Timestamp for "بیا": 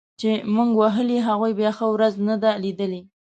1.59-1.71